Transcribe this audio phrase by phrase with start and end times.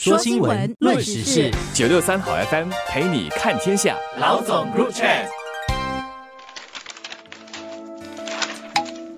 [0.00, 3.96] 说新闻，论时事，九六三好 FM 陪你看天下。
[4.20, 5.26] 老总 Group Chat，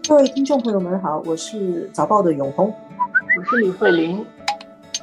[0.08, 2.74] 各位听众朋友们好，我是早报的永红，
[3.36, 4.24] 我是李慧玲。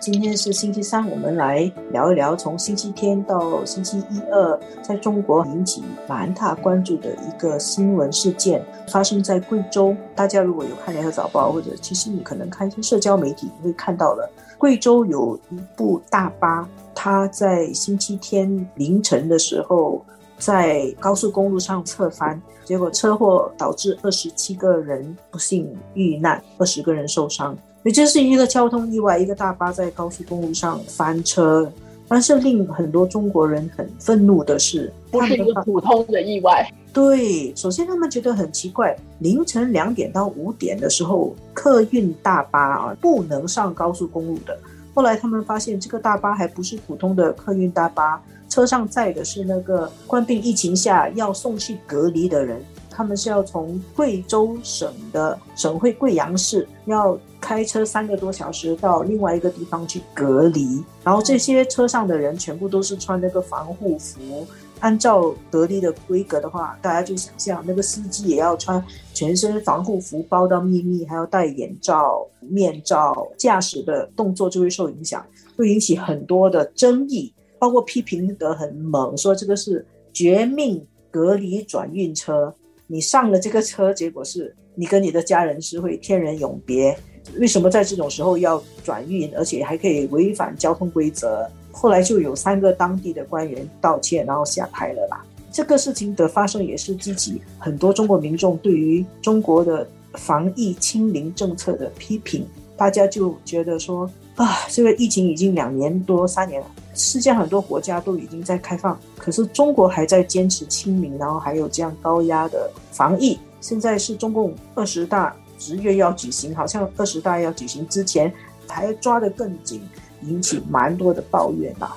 [0.10, 9.94] 今天是星期三，我们来聊一聊从星期天到星期一二，在中国引起蛮大关注的一个新闻事件，发生在贵州。
[10.16, 20.06] 大家如果有看联合早报，或者其实你可能看一些社交媒体，你会看到了，贵州有一部大巴，它在星期天凌晨的时候
[20.38, 27.58] 在高速公路上侧翻，结果车祸导致二十七个人不幸遇难，二十个人受伤。
[27.84, 31.72] 也就是一个交通意外，一个大巴在高速公路上翻车。
[32.10, 36.66] 但是令很多中国人很愤怒的是，不是一个普通的意外。
[36.94, 44.58] 对，首先他们觉得很奇怪，凌晨两点到五点的时候，客运大巴啊不能上高速公路的。
[44.98, 48.20] 后来他们发现，这个大巴还不是普通的客运大巴，
[48.50, 52.60] 车上载的是那个冠病疫情下要送去隔离的人。
[52.98, 60.84] 他们是要从贵州省的省会贵阳市，要开车三个多小时到另外一个地方去隔离。
[61.04, 64.48] 然后这些车上的人全部都是穿那个防护服。
[64.80, 68.84] 按照隔离的规格的话，大家就想象那个司机也要穿
[69.14, 75.24] 全身防护服，包到秘密，还要戴眼罩、面罩，驾驶的动作就会受影响，
[75.56, 82.54] 会引起很多的争议，包括批评得很猛，说这个是绝命隔离转运车。
[82.88, 86.98] 你上了这个车，结果是你跟你的家人是会天人永别。
[87.38, 91.46] 为什么在这种时候要转运，而且还可以违反交通规则？
[91.72, 95.24] 后来就有三个当地的官员道歉，然后下台了啦。
[95.52, 102.48] 这个事情的发生也是激起很多中国民众对于中国的防疫清零政策的批评。
[102.78, 106.68] 大家就觉得说啊，这个疫情已经两年多三年了。
[106.98, 113.38] 世界很多国家都已经在开放，可是中国还在坚持清明，然后还有这样高压的防疫。
[113.62, 118.34] 现在是中共二十大十月要举行，好像二十大要举行之前
[118.68, 119.82] 还抓得更紧，
[120.24, 121.96] 引起蛮多的抱怨吧。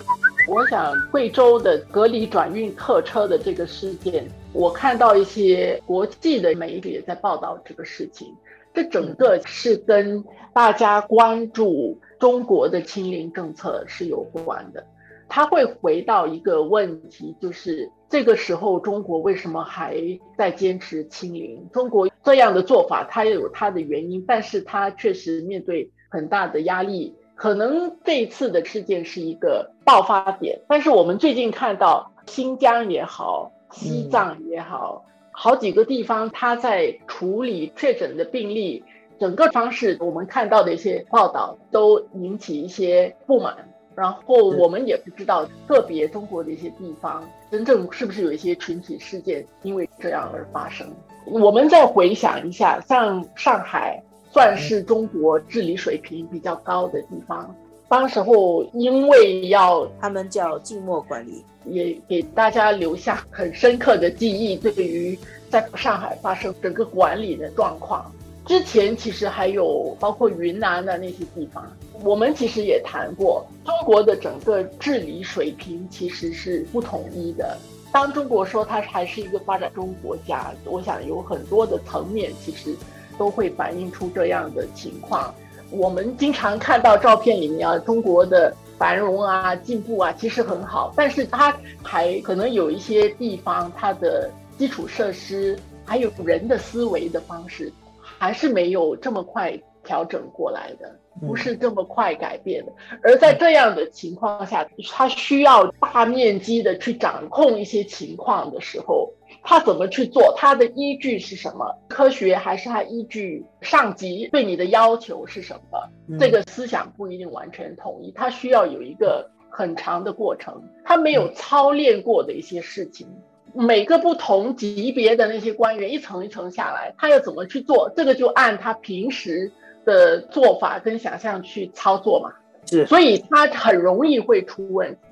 [0.49, 8.35] 我想贵州的隔离转运客车的这个事件，我看到一些国际的媒体也在报道这个事情。
[8.73, 14.85] 这整个是跟大家关注中国的清零政策是有关的。
[15.29, 19.97] 他会回到一个问题，就是这个时候中国为什么还
[20.37, 21.69] 在坚持清零？
[21.73, 27.15] 中国这样的做法，它也有它的原因，但是它确实面对很大的压力。
[27.37, 35.05] 可能这一次的事件是一个爆发点，但是我们最近看到新疆也好，西藏也好。
[35.43, 38.85] 好几个地方，他在处理确诊的病例，
[39.19, 43.57] 整个方式我们看到的一些报道都引起一些不满。
[43.97, 50.87] 然后我们也不知道个别中国的一些地方，真正是不是有一些群体事件因为这样而发生。
[51.25, 53.99] 我们再回想一下，像上海
[54.31, 57.57] 算是中国治理水平比较高的地方。
[57.91, 64.55] 当时候，因为要他们叫静默管理，也给大家留下很深刻的记忆。
[64.57, 65.19] 对于
[65.51, 68.09] 在上海发生整个管理的状况，
[68.47, 71.69] 之前其实还有包括云南的那些地方，
[72.05, 77.59] 我们其实也谈过，中国的整个治理水平其实是不统一的。
[77.91, 82.73] 当中国说它还是一个发展中国家，我想有很多的层面其实
[83.19, 85.35] 都会反映出这样的情况。
[85.71, 100.95] 我们经常看到照片里面啊，中国的繁荣啊、进步啊，其实很好，但是它还可能有一些地方，它的基础设施还有人的思维的方式，还是没有这么快调整过来的，
[101.27, 102.73] 不是这么快改变的。
[103.03, 109.13] 而在这样的情况下，它需要大面积的去掌控一些情况的时候。
[109.43, 110.35] 他怎么去做？
[110.37, 111.75] 他的依据是什么？
[111.89, 116.19] 科学还是他依据上级对你的要求是什么？
[116.19, 120.63] 这个思想不一定完全统一，他需要有一个很长的过程。
[120.85, 123.09] 他没有操练过的一些事情，
[123.55, 127.91] 每个不同级别的那些官员一层一层下来，他要怎么去做？
[127.97, 129.51] 这个就按他平时
[129.85, 132.31] 的做法跟想象去操作嘛。
[132.67, 135.10] 是，所以他很容易会出问题。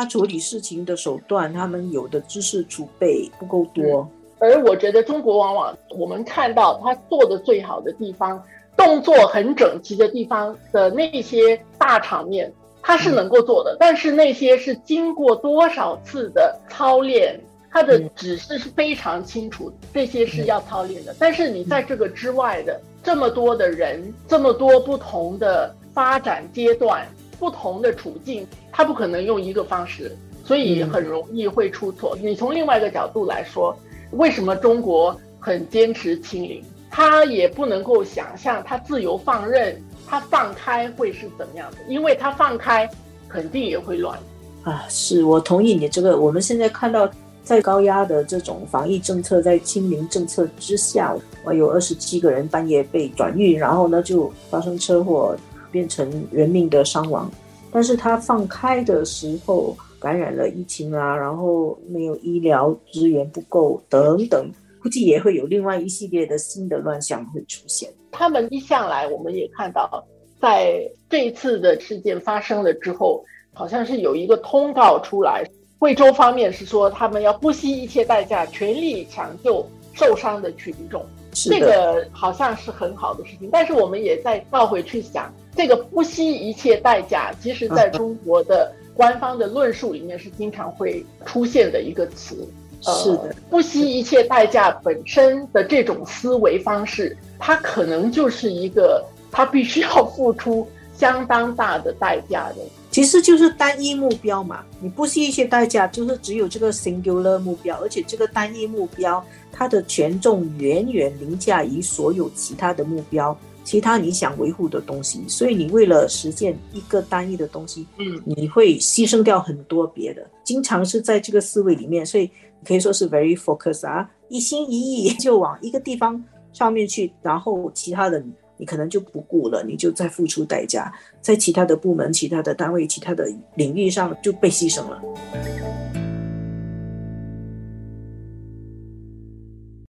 [0.00, 4.08] 他处理事情的手段，他们有的知识储备不够多，
[4.38, 8.42] 而我觉得中国往往我们看到他做的最好的地方，
[8.78, 12.50] 动作很整齐的地方的那些大场面，
[12.80, 13.76] 他是能够做的。
[13.78, 17.38] 但是那些是经过多少次的操练，
[17.70, 21.14] 他的指示是非常清楚，这些是要操练的。
[21.18, 27.06] 但是你在这个之外的这么多的人，这么多不同的发展阶段。
[27.40, 30.14] 不同的处境，他不可能用一个方式，
[30.44, 32.16] 所以很容易会出错。
[32.22, 33.74] 你从另外一个角度来说，
[34.12, 36.62] 为什么中国很坚持清零？
[36.90, 41.78] 他也不能够想象他自由放任，他放开会是怎么样的？
[41.88, 42.88] 因为他放开，
[43.28, 44.18] 肯定也会乱。
[44.64, 46.18] 啊，是我同意你这个。
[46.18, 47.08] 我们现在看到，
[47.42, 55.34] 在高压的这种防疫政策，在清零政策之下，我有二十七个人半夜被转运，然后呢就发生车祸，
[55.70, 57.30] 变成人命的伤亡。
[57.72, 64.50] 但是他放开的时候，感染了疫情啊，然后没有医疗资源不够等等，
[64.82, 67.90] 估计也会有另外一系列的新的乱象会出现。
[68.10, 70.04] 他们一向来，我们也看到，
[70.40, 73.24] 在这一次的事件发生了之后。
[73.52, 75.44] 好像是有一个通告出来，
[75.76, 81.04] 贵州方面是说他们要不惜一切代价，全力抢救受伤的群众。
[81.32, 92.48] 这个好像是很好的事情，但是我们也在倒回去想，这个不惜一切代价，其实在中国的官方的论述里面是经常会出现的一个词。
[92.82, 100.66] 是的，不惜一切代价本身的这种思维方式，它可能就是一个它必须要付出
[100.96, 102.56] 相当大的代价的。
[102.90, 109.22] 其实就是单一目标嘛，你不惜一切代价，就是只有这个 singular 目标，而且这个单一目标
[109.52, 113.36] 它的权重远远凌驾于所有其他的目标，
[113.70, 122.28] 其他你想维护的东西，所以你为了实现一个单一的东西，嗯，你会牺牲掉很多别的，经常是在这个思维里面，所以
[122.66, 126.20] 可以说是 very focus 啊，一心一意就往一个地方
[126.52, 128.20] 上面去，然后其他的。
[128.56, 135.00] 你可能就不顾了，你就在付出代价，在其他的部门、其他的单位、其他的领域上就被牺牲了。